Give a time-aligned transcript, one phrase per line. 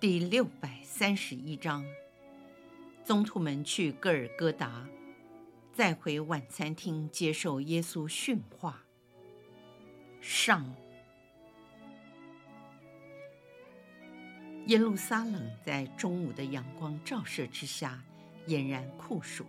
[0.00, 1.84] 第六百三十一章，
[3.04, 4.88] 宗徒们去戈尔戈达，
[5.74, 8.82] 再回晚餐厅接受耶稣训话。
[10.22, 10.74] 上，
[14.68, 18.02] 耶路撒冷在中午的阳光照射之下，
[18.46, 19.44] 俨然酷暑。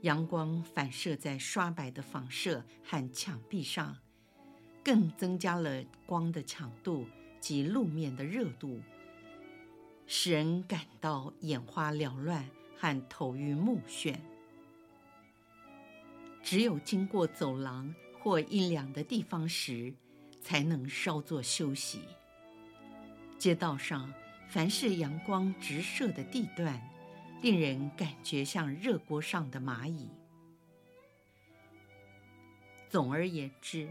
[0.00, 3.98] 阳光反射在刷白的房舍和墙壁上，
[4.82, 7.06] 更增加了光的强度
[7.38, 8.80] 及路面的热度。
[10.12, 12.44] 使人感到眼花缭乱
[12.76, 14.16] 和头晕目眩。
[16.42, 19.94] 只有经过走廊或阴凉的地方时，
[20.42, 22.00] 才能稍作休息。
[23.38, 24.12] 街道上
[24.48, 26.82] 凡是阳光直射的地段，
[27.40, 30.08] 令人感觉像热锅上的蚂蚁。
[32.88, 33.88] 总而言之，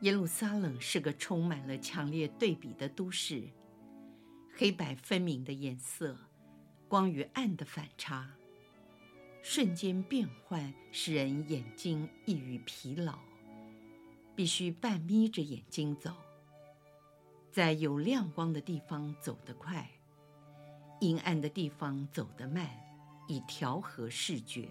[0.00, 3.44] 耶路撒冷是个充满了强烈对比的都市。
[4.62, 6.16] 黑白分明的颜色，
[6.86, 8.30] 光与暗的反差，
[9.42, 13.18] 瞬间变换，使人眼睛易于疲劳，
[14.36, 16.14] 必须半眯着眼睛走。
[17.50, 19.90] 在有亮光的地方走得快，
[21.00, 22.70] 阴暗的地方走得慢，
[23.26, 24.68] 以调和视觉。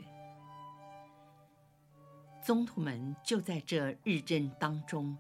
[2.42, 5.18] 宗徒们就在这日正当中，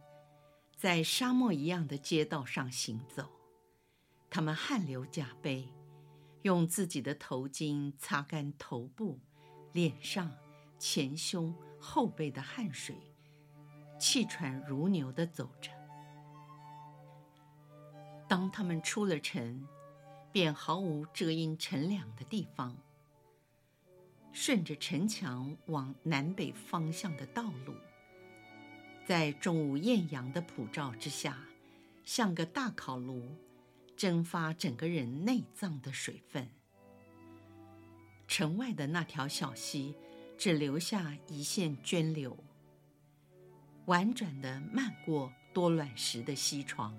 [0.77, 3.29] 在沙漠一样的街道上行走。
[4.33, 5.67] 他们汗流浃背，
[6.43, 9.19] 用自己的头巾擦干头部、
[9.73, 10.31] 脸上、
[10.79, 12.95] 前胸、后背的汗水，
[13.99, 15.69] 气喘如牛地走着。
[18.29, 19.67] 当他们出了城，
[20.31, 22.77] 便毫无遮阴乘凉的地方。
[24.31, 27.75] 顺着城墙往南北方向的道路，
[29.05, 31.37] 在中午艳阳的普照之下，
[32.05, 33.35] 像个大烤炉。
[34.01, 36.49] 蒸发整个人内脏的水分。
[38.27, 39.93] 城外的那条小溪
[40.39, 42.35] 只留下一线涓流，
[43.85, 46.97] 婉转地漫过多卵石的溪床。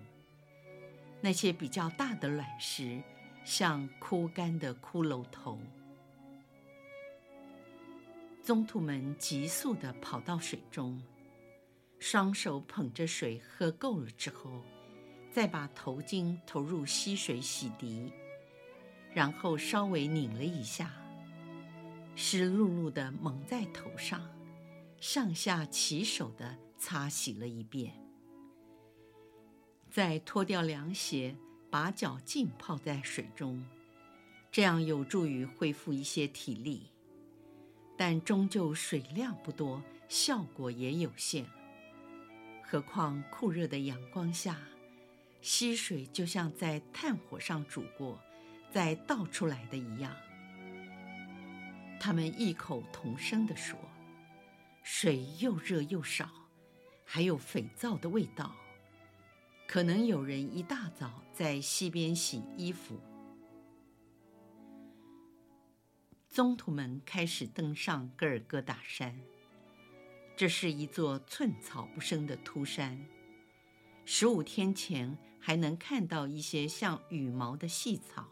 [1.21, 3.03] 那些比较大的卵石
[3.45, 5.59] 像枯干的骷髅头。
[8.41, 11.03] 宗徒们急速地跑到水中，
[11.99, 14.63] 双手捧着水喝够了之后。
[15.33, 18.13] 再把头巾投入溪水洗涤，
[19.15, 20.93] 然后稍微拧了一下，
[22.15, 24.31] 湿漉漉的蒙在头上，
[25.01, 27.95] 上下其手的擦洗了一遍，
[29.91, 31.35] 再脱掉凉鞋，
[31.71, 33.65] 把脚浸泡在水中，
[34.51, 36.91] 这样有助于恢复一些体力，
[37.97, 41.47] 但终究水量不多，效果也有限。
[42.63, 44.59] 何况酷热的阳光下。
[45.43, 48.19] 溪水就像在炭火上煮过，
[48.71, 50.17] 再倒出来的一样。
[52.01, 53.77] 他们异口同声地说
[54.83, 56.31] ：“水又热又少，
[57.05, 58.55] 还有肥皂的味道。
[59.67, 63.01] 可能有人一大早在溪边洗衣服。”
[66.31, 69.19] 宗徒们开始登上各尔各达山，
[70.37, 73.05] 这是一座寸草不生的秃山。
[74.05, 78.25] 十五天前还能看到一些像羽毛的细草，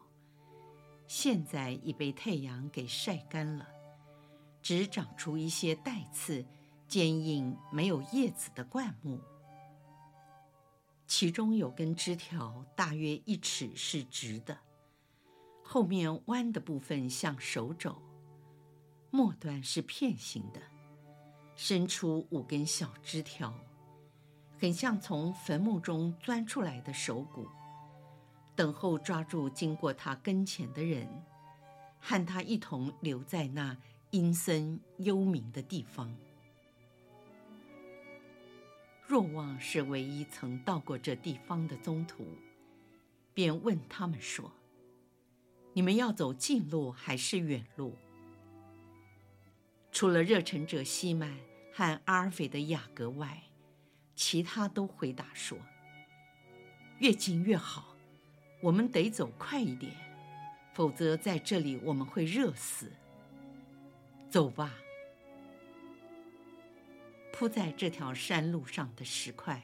[1.09, 3.66] 现在已被太阳给晒干了，
[4.62, 6.47] 只长出一些带刺、
[6.86, 9.21] 坚硬、没有叶子的灌木。
[11.09, 14.56] 其中有根枝条，大约一尺，是直的，
[15.65, 18.01] 后面弯的部分像手肘，
[19.10, 20.63] 末端是片形的，
[21.56, 23.53] 伸出五根小枝条。
[24.60, 27.48] 很像从坟墓中钻出来的手骨，
[28.54, 31.09] 等候抓住经过他跟前的人，
[31.98, 33.74] 和他一同留在那
[34.10, 36.15] 阴森幽冥的地方。
[39.07, 42.27] 若望是唯一曾到过这地方的宗徒，
[43.33, 44.53] 便问他们说
[45.72, 47.97] ：“你们要走近路还是远路？”
[49.91, 51.39] 除了热忱者西满
[51.72, 53.42] 和阿尔斐的雅各外，
[54.20, 55.56] 其他都回答说
[57.00, 57.96] ：“越近越好，
[58.60, 59.96] 我们得走快一点，
[60.74, 62.92] 否则在这里我们会热死。
[64.28, 64.74] 走吧。
[67.32, 69.62] 铺在这条山路上的石块，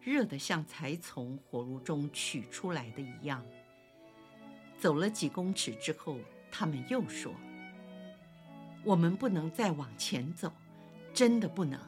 [0.00, 3.44] 热得像才从火炉中取出来的一样。
[4.78, 6.18] 走了几公尺之后，
[6.50, 7.30] 他们又说
[8.82, 10.50] ：“我们不能再往前走，
[11.12, 11.78] 真的不能。”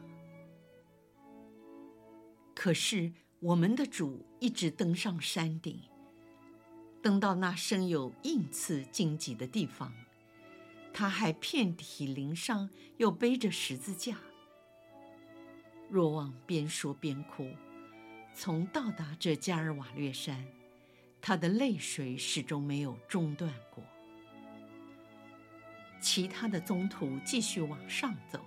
[2.60, 5.80] 可是我们的主一直登上山顶，
[7.00, 9.94] 登到那生有硬刺荆棘的地方，
[10.92, 14.16] 他还遍体鳞伤，又背着十字架。
[15.88, 17.48] 若望边说边哭，
[18.34, 20.44] 从到达这加尔瓦略山，
[21.20, 23.84] 他的泪水始终没有中断过。
[26.00, 28.44] 其他的宗徒继续往上走，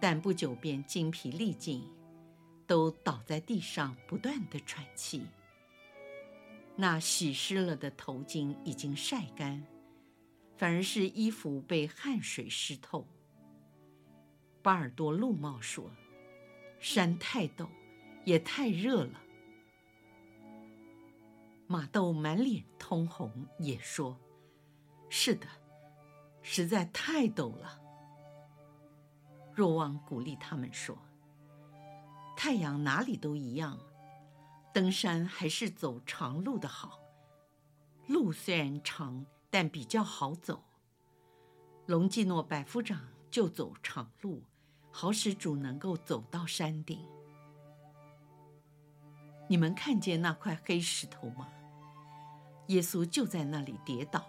[0.00, 1.88] 但不久便精疲力尽。
[2.66, 5.26] 都倒在地上，不断的喘气。
[6.76, 9.64] 那洗湿了的头巾已经晒干，
[10.56, 13.06] 反而是衣服被汗水湿透。
[14.62, 15.90] 巴尔多陆茂说
[16.80, 17.68] ：“山太陡，
[18.24, 19.20] 也太热了。”
[21.68, 24.18] 马豆满脸通红，也说
[25.08, 25.46] ：“是的，
[26.42, 27.80] 实在太陡了。”
[29.54, 30.98] 若望鼓励他们说。
[32.36, 33.78] 太阳哪里都一样，
[34.72, 37.00] 登山还是走长路的好。
[38.06, 40.62] 路虽然长，但比较好走。
[41.86, 44.42] 隆基诺百夫长就走长路，
[44.90, 46.98] 好使主能够走到山顶。
[49.48, 51.48] 你们看见那块黑石头吗？
[52.68, 54.24] 耶稣就在那里跌倒。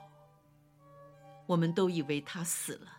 [1.45, 2.97] 我们都以为他死了。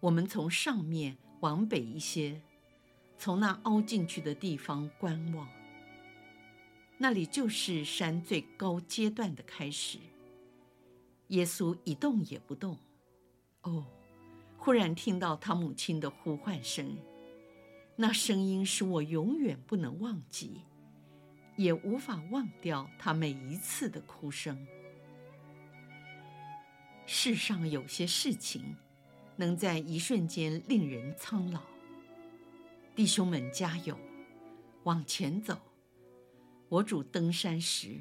[0.00, 2.42] 我们从上面往北一些。
[3.20, 5.46] 从那凹进去的地方观望，
[6.96, 9.98] 那里就是山最高阶段的开始。
[11.28, 12.78] 耶稣一动也不动。
[13.60, 13.84] 哦，
[14.56, 16.96] 忽然听到他母亲的呼唤声，
[17.94, 20.62] 那声音使我永远不能忘记，
[21.56, 24.66] 也无法忘掉他每一次的哭声。
[27.04, 28.74] 世上有些事情，
[29.36, 31.60] 能在一瞬间令人苍老。
[32.96, 33.96] 弟兄们，加油，
[34.82, 35.56] 往前走！
[36.68, 37.96] 我主登山时，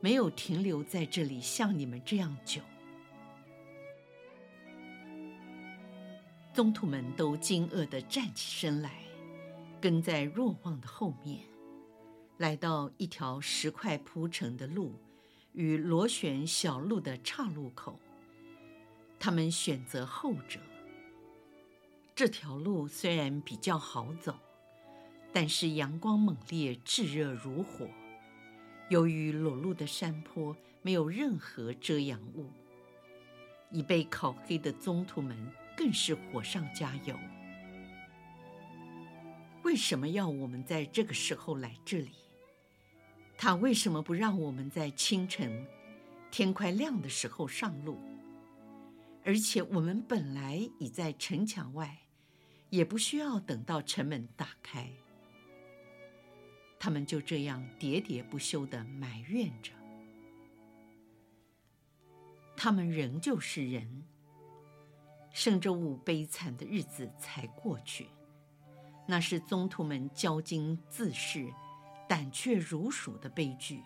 [0.00, 2.60] 没有停留在这里像你们这样久。
[6.52, 9.02] 宗徒们都惊愕地站起身来，
[9.80, 11.40] 跟在若望的后面，
[12.36, 14.92] 来到一条石块铺成的路
[15.52, 17.98] 与螺旋小路的岔路口。
[19.18, 20.60] 他们选择后者。
[22.16, 24.38] 这条路虽然比较好走，
[25.32, 27.88] 但是阳光猛烈，炙热如火。
[28.88, 32.52] 由于裸露的山坡没有任何遮阳物，
[33.72, 35.36] 已被烤黑的宗徒们
[35.76, 37.18] 更是火上加油。
[39.64, 42.12] 为什么要我们在这个时候来这里？
[43.36, 45.66] 他为什么不让我们在清晨
[46.30, 47.98] 天快亮的时候上路？
[49.24, 52.02] 而且我们本来已在城墙外。
[52.74, 54.90] 也不需要等到城门打开，
[56.76, 59.70] 他们就这样喋喋不休地埋怨着。
[62.56, 64.02] 他们仍旧是人。
[65.30, 68.08] 圣周五悲惨的日子才过去，
[69.06, 71.54] 那是宗徒们骄矜自恃、
[72.08, 73.84] 胆怯如鼠的悲剧。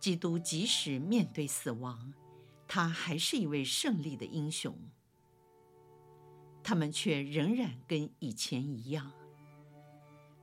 [0.00, 2.14] 基督即使面对死亡，
[2.66, 4.76] 他还是一位胜利的英雄。
[6.64, 9.12] 他们却仍然跟以前一样。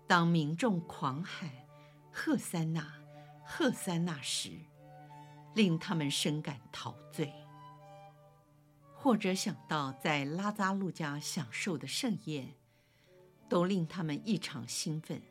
[0.07, 1.49] 当民众狂喊
[2.13, 2.93] “和散那，
[3.43, 4.51] 和散那”时，
[5.55, 7.27] 令他们深感陶醉；
[8.93, 12.53] 或者想到在拉扎路家享受的盛宴，
[13.49, 15.21] 都令他们异常兴奋。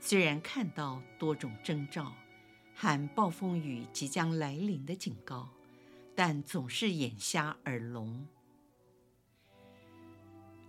[0.00, 2.12] 虽然看到多种征兆，
[2.74, 5.48] 喊暴风雨即将来临的警告，
[6.14, 8.26] 但总是眼瞎耳聋。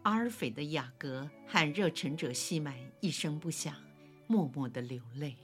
[0.07, 3.75] 阿尔斐的雅各和热忱者西满一声不响，
[4.25, 5.35] 默默地流泪。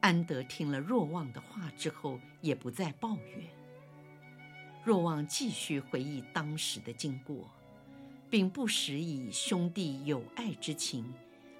[0.00, 3.46] 安德听了若望的话之后，也不再抱怨。
[4.82, 7.46] 若望继续回忆当时的经过，
[8.30, 11.12] 并不时以兄弟友爱之情，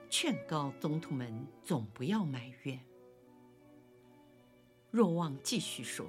[0.09, 2.81] 劝告宗徒们总不要埋怨。
[4.91, 6.07] 若望继续说：“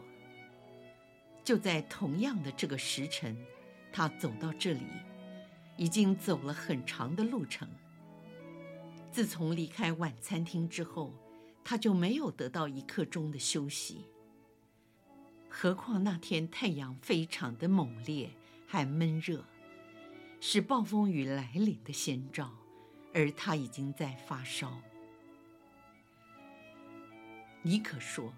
[1.44, 3.36] 就在同样的这个时辰，
[3.92, 4.88] 他走到这里。”
[5.78, 7.68] 已经走了很长的路程。
[9.12, 11.14] 自从离开晚餐厅之后，
[11.64, 14.06] 他就没有得到一刻钟的休息。
[15.50, 18.32] 何况那天太阳非常的猛烈，
[18.66, 19.46] 还闷热，
[20.40, 22.52] 是暴风雨来临的先兆，
[23.14, 24.80] 而他已经在发烧。
[27.62, 28.34] 尼可说，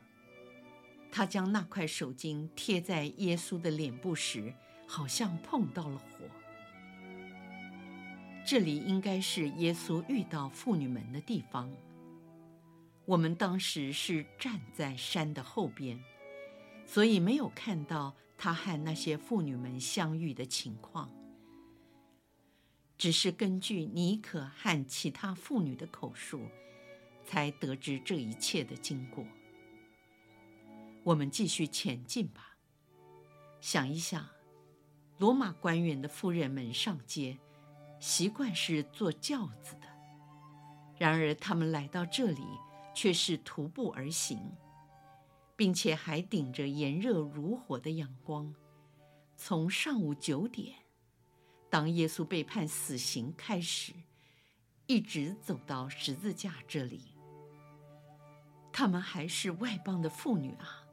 [1.10, 4.54] 他将那块手巾贴在耶稣的脸部时，
[4.86, 6.26] 好像碰到了火。
[8.46, 11.72] 这里应该是耶稣遇到妇女们的地方。
[13.06, 16.00] 我们当时是站在山的后边。
[16.88, 21.10] 所以没有看到他和那些妇女们相遇的情况，
[22.96, 26.48] 只是根据尼可和其他妇女的口述，
[27.26, 29.26] 才得知这一切的经过。
[31.04, 32.56] 我们继续前进吧。
[33.60, 34.30] 想一想，
[35.18, 37.40] 罗马官员的夫人们上街，
[38.00, 39.88] 习惯是坐轿子的，
[40.98, 42.46] 然而他们来到这里，
[42.94, 44.52] 却是徒步而行。
[45.58, 48.54] 并且还顶着炎热如火的阳光，
[49.38, 50.76] 从上午九点，
[51.70, 53.94] 当耶稣被判死刑开始，
[54.86, 57.14] 一直走到十字架这里。
[58.74, 60.84] 他们还是外邦的妇女啊，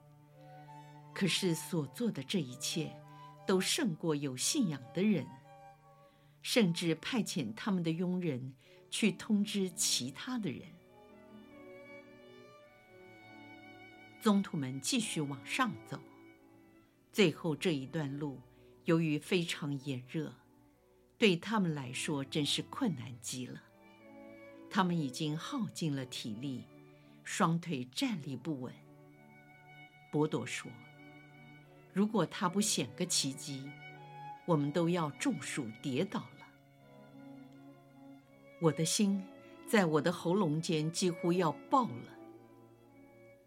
[1.12, 2.96] 可是所做的这一切，
[3.44, 5.26] 都胜过有信仰的人，
[6.42, 8.54] 甚至派遣他们的佣人
[8.90, 10.62] 去通知其他的人。
[14.20, 15.98] 宗徒们继续往上走，
[17.12, 18.38] 最后这一段路
[18.84, 20.32] 由于非常炎热，
[21.18, 23.62] 对他们来说真是困难极了。
[24.70, 26.64] 他们已经耗尽了体力，
[27.24, 28.72] 双腿站立不稳。
[30.10, 30.70] 伯多说
[31.92, 33.68] ：“如果他不显个奇迹，
[34.44, 36.46] 我们都要中暑跌倒了。”
[38.60, 39.22] 我的心
[39.66, 42.16] 在我的喉咙间几乎要爆了。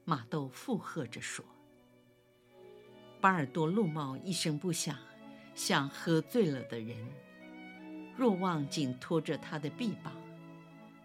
[0.03, 1.43] 马豆附和着说
[3.21, 4.97] ：“巴尔多路茂一声不响，
[5.55, 6.97] 像喝醉了的人；
[8.15, 10.13] 若望紧托着他的臂膀，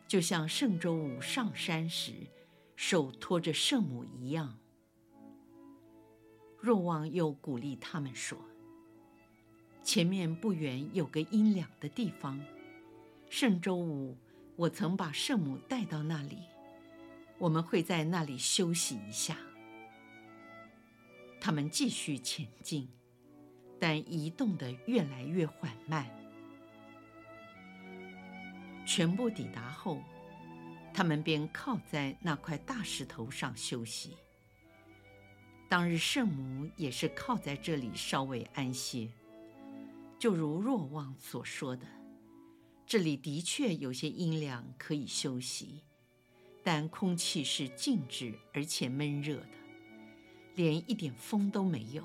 [0.07, 2.13] 就像圣周五上山时
[2.77, 4.59] 手托着圣母一样。
[6.59, 8.37] 若望又鼓励他们说
[9.83, 12.41] ：‘前面不远有个阴凉的地方，
[13.29, 14.17] 圣周五
[14.57, 16.39] 我曾把圣母带到那里。’”
[17.41, 19.35] 我们会在那里休息一下。
[21.41, 22.87] 他们继续前进，
[23.79, 26.07] 但移动得越来越缓慢。
[28.85, 30.03] 全部抵达后，
[30.93, 34.19] 他们便靠在那块大石头上休息。
[35.67, 39.09] 当日圣母也是靠在这里稍微安歇，
[40.21, 41.87] 就如若望所说的，
[42.87, 45.83] 这里的确有些阴凉，可以休息。
[46.63, 49.57] 但空气是静止而且闷热的，
[50.57, 52.05] 连一点风都没有，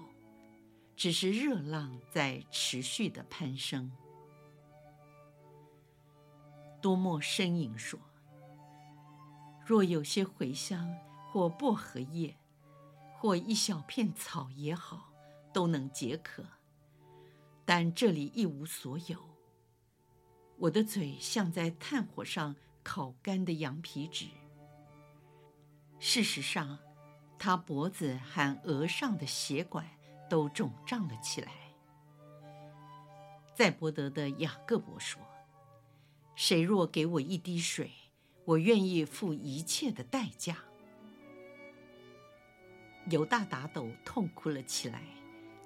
[0.95, 3.91] 只是热浪在持续的攀升。
[6.81, 7.99] 多默呻吟说
[9.67, 10.89] ：“若有些茴香
[11.29, 12.37] 或薄荷叶，
[13.17, 15.11] 或一小片草也好，
[15.51, 16.45] 都能解渴。
[17.65, 19.17] 但这里一无所有。
[20.57, 24.27] 我的嘴像在炭火上烤干的羊皮纸。”
[25.99, 26.79] 事实上，
[27.39, 29.89] 他脖子和额上的血管
[30.29, 31.51] 都肿胀了起来。
[33.55, 35.21] 在伯德的雅各伯说
[36.35, 37.91] ：“谁若给我一滴水，
[38.43, 40.57] 我愿意付一切的代价。”
[43.09, 45.01] 犹大打斗痛哭了起来，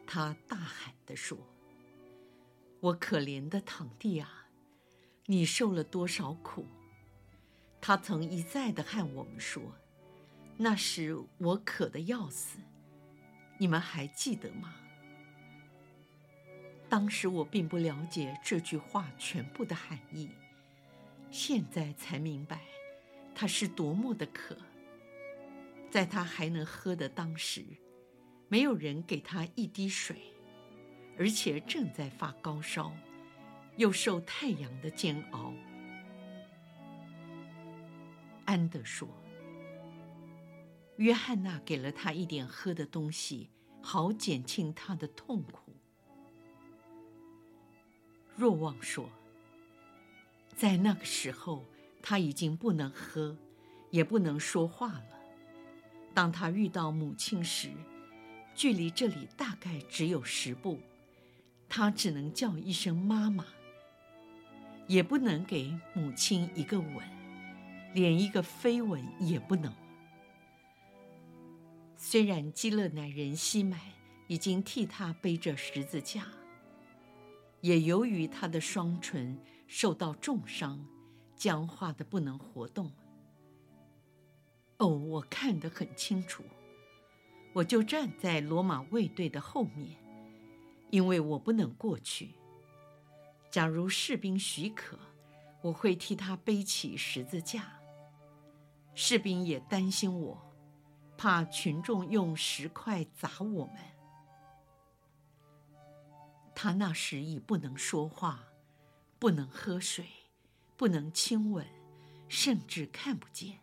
[0.06, 1.38] 他大喊地说
[2.82, 4.48] ：“我可怜的堂弟啊，
[5.26, 6.66] 你受了多少苦！”
[7.82, 9.62] 他曾一再地和我们说。
[10.58, 12.60] 那时我渴得要死，
[13.58, 14.76] 你们还记得吗？
[16.90, 20.30] 当时我并不了解这句话全部的含义，
[21.32, 22.62] 现在才明白，
[23.34, 24.58] 他是多么的渴。
[25.90, 27.64] 在他还能喝的当时，
[28.50, 30.34] 没有人给他一滴水，
[31.20, 32.94] 而且正在发高烧，
[33.76, 35.54] 又受太阳的煎熬。
[38.46, 39.08] 安德说。
[40.96, 43.50] 约翰娜给了他一点喝的东西，
[43.82, 45.74] 好减轻他的痛苦。
[48.36, 49.10] 若望说，
[50.56, 51.66] 在那个时候，
[52.02, 53.38] 他已经不能喝，
[53.92, 55.20] 也不能说话了。
[56.14, 57.72] 当他遇到母亲时，
[58.54, 60.80] 距离这里大概只有十步，
[61.70, 63.46] 他只能叫一声“妈妈”，
[64.88, 66.98] 也不能给母亲一个吻，
[67.94, 69.72] 连一个飞吻也不能。
[71.96, 73.80] 虽然基勒乃人西满
[74.28, 76.26] 已经替他背着十字架，
[77.62, 80.84] 也由于他的双唇受到重伤，
[81.36, 82.92] 僵化的不能活动。
[84.78, 86.44] 哦，我看得很清楚，
[87.54, 89.98] 我就站在罗马卫队的后面，
[90.90, 92.36] 因为我不能过去。
[93.50, 94.98] 假如士兵许可，
[95.62, 97.80] 我会替他背起十字架。
[98.94, 100.46] 士兵也担心我。
[101.18, 103.76] 怕群众用石块砸我们。
[106.56, 108.46] 他那时已不能说话，
[109.20, 110.06] 不能喝水，
[110.78, 111.68] 不能亲吻，
[112.30, 113.60] 甚至看不见，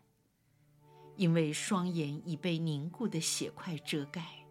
[1.16, 4.46] 因为双眼已被凝固的血块遮盖，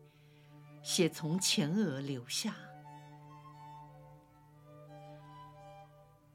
[0.87, 2.55] 血从前额流下。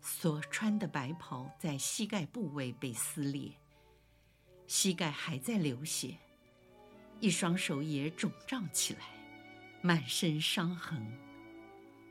[0.03, 3.53] 所穿的白袍在膝盖部位被撕裂，
[4.67, 6.19] 膝盖还在流血。
[7.21, 9.03] 一双手也肿胀起来，
[9.83, 11.01] 满身伤痕，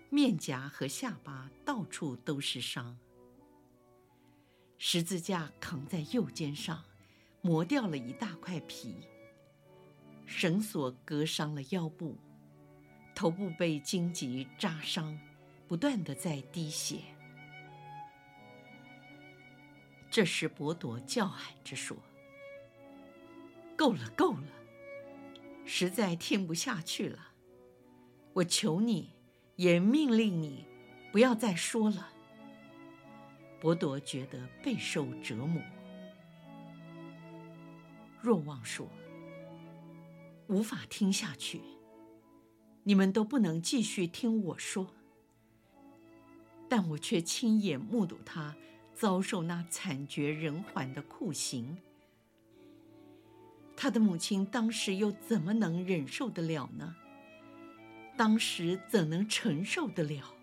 [0.09, 2.97] 面颊和下巴到处都是伤。
[4.77, 6.81] 十字架扛在右肩上，
[7.41, 8.95] 磨掉了一大块皮。
[10.25, 12.15] 绳索割伤了腰部，
[13.19, 15.19] 头部被荆棘扎伤，
[15.67, 16.99] 不断的在滴血。
[20.09, 21.97] 这时，伯铎叫喊着说
[23.75, 24.47] ：“够了，够了！”
[25.67, 27.19] 实在听不下去了，
[28.31, 29.11] 我求你，
[29.57, 30.65] 也命令你，
[31.11, 32.13] 不要再说了。
[33.59, 35.61] 伯铎觉得备受折磨。
[38.21, 38.87] 若望说
[40.47, 41.59] ：“无法听下去，
[42.89, 44.87] 你们都不能继续听我说。”
[46.67, 48.55] 但我却亲眼目睹他
[48.95, 51.77] 遭受那惨绝人寰的酷刑。
[53.77, 56.95] 他的母亲当时又怎么能忍受得了呢？
[58.17, 60.33] 当时怎能承受得了？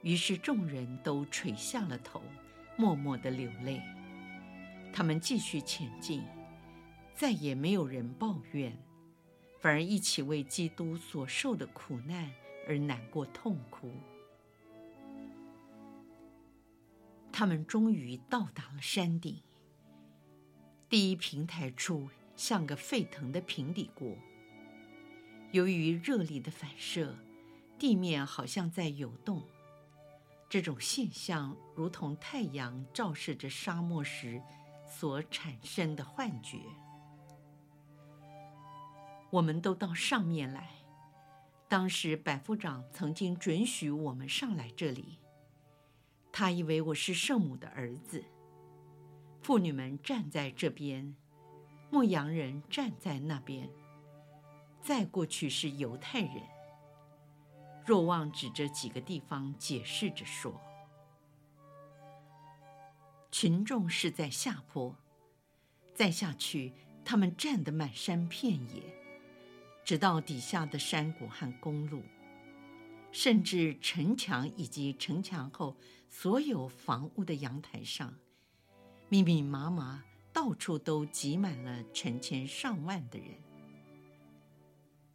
[0.00, 2.22] 于是众人都垂下了头，
[2.78, 3.82] 默默地流泪。
[4.90, 6.24] 他们继续前进，
[7.14, 8.74] 再也没有人抱怨，
[9.60, 12.30] 反而一起为基督所受的苦难
[12.66, 13.92] 而难过痛哭。
[17.32, 19.40] 他们终于到达了山顶。
[20.88, 24.16] 第一平台处像个沸腾的平底锅，
[25.52, 27.14] 由于热力的反射，
[27.78, 29.42] 地面好像在游动。
[30.48, 34.42] 这种现象如同太阳照射着沙漠时
[34.88, 36.58] 所产生的幻觉。
[39.30, 40.70] 我们都到上面来。
[41.68, 45.18] 当时百夫长曾经准许我们上来这里，
[46.32, 48.24] 他以为我是圣母的儿子。
[49.42, 51.14] 妇女们站在这边，
[51.90, 53.68] 牧羊人站在那边。
[54.80, 56.42] 再过去是犹太人。
[57.84, 60.60] 若望指着几个地方解释着说
[63.30, 64.96] ：“群众是在下坡，
[65.94, 66.72] 再下去，
[67.04, 68.82] 他们站得满山遍野，
[69.88, 72.02] 直到底下的山谷和公路，
[73.10, 75.78] 甚至城墙以及城墙后
[76.10, 78.12] 所有房屋的阳台上。”
[79.08, 83.28] 密密麻麻，到处都挤满了成千上万的人。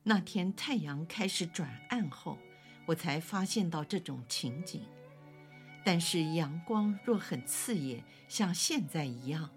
[0.02, 2.40] 那天太阳开始转暗后，
[2.88, 4.82] 我才发现到这种情景。
[5.86, 9.52] 但是阳光若很刺眼，像现在一样，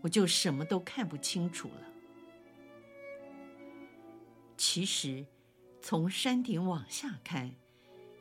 [0.00, 1.87] 我就什么都看不清楚了。
[4.58, 5.24] 其实，
[5.80, 7.54] 从山顶往下看，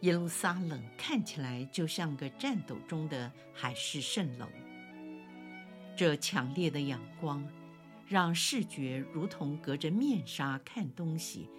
[0.02, 4.48] 耶路撒冷看起来就像个战斗中的海市蜃楼。
[5.96, 7.44] 这强烈的阳光，
[8.08, 11.50] 让视觉如同隔着面纱看东西，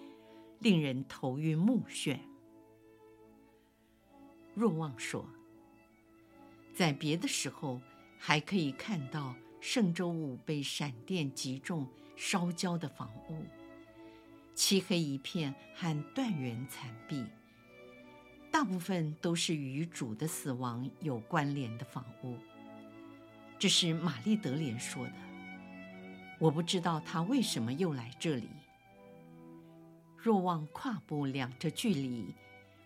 [0.59, 2.17] 令人头晕目眩。
[4.53, 5.27] 若望说，
[6.73, 7.81] 在别的时候
[8.17, 13.43] 还可以看到圣周五被闪电击中烧焦的房屋，
[14.59, 17.25] 漆黑一片和断垣残壁，
[18.51, 22.35] 大部分都是与主的死亡有关联的房屋。
[23.57, 25.13] 这是玛丽德莲说的。
[26.39, 28.49] 我不知道他为什么又来这里。
[30.17, 32.35] 若望跨步量着距离，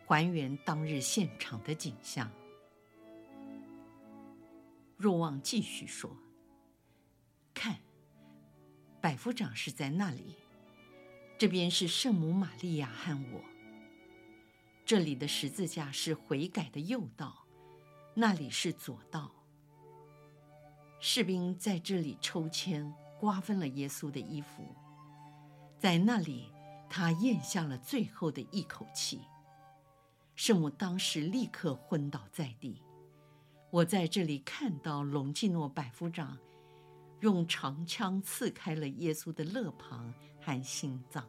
[0.05, 2.29] 还原当日现场的景象。
[4.95, 6.15] 若望继续说
[7.51, 7.79] ：“看，
[9.01, 10.35] 百夫长是在那里，
[11.43, 13.41] 这边是圣母玛利亚和我。
[14.85, 17.45] 这里的十字架是悔改的右道，
[18.13, 19.29] 那里是左道。”
[21.01, 24.63] 士兵在这里抽签、瓜分了耶稣的衣服，
[25.77, 26.49] 在那里，
[26.89, 29.19] 他咽下了最后的一口气。
[30.35, 32.81] 圣母当时立刻昏倒在地。
[33.69, 36.39] 我在这里看到隆基诺百夫长
[37.19, 41.27] 用长枪刺开了耶稣的肋旁和心脏。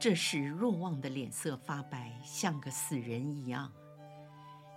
[0.00, 3.70] 这时，若望的脸色发白，像个死人一样。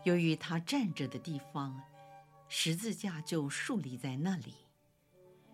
[0.04, 1.82] 由于他站着的地方，
[2.50, 4.54] 十字架就竖立在那里，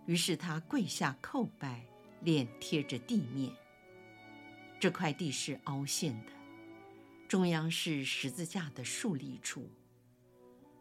[0.07, 1.85] 于是他跪下叩拜，
[2.21, 3.55] 脸贴着地面。
[4.79, 6.31] 这块地是凹陷的。
[7.27, 9.69] 中央是十字架的竖立处，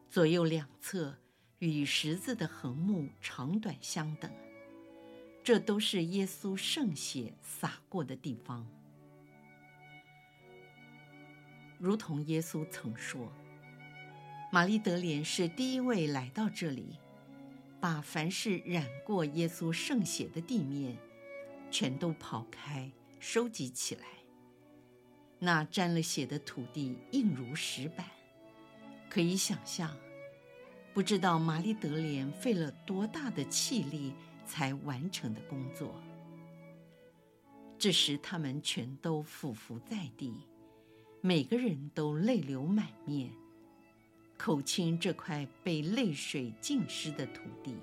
[0.09, 1.15] 左右两侧
[1.59, 4.33] 与十字的横木长短相等，
[5.45, 8.67] 这都是耶稣圣血洒过的地方。
[11.79, 13.33] 如同耶稣曾说，
[14.51, 16.99] 玛丽德莲是第一位来到这里，
[17.81, 20.97] 把凡是染过耶稣圣血的地面，
[21.71, 24.03] 全都刨开，收集起来。
[25.39, 28.05] 那沾了血的土地硬如石板，
[29.09, 29.97] 可以想象，
[30.93, 34.13] 不知道玛丽德莲费了多大的气力
[34.45, 35.95] 才完成的工作。
[37.79, 40.35] 这时，他们全都俯伏在地，
[41.21, 43.31] 每个人都泪流满面，
[44.37, 47.75] 口亲这块被泪水浸湿的土地。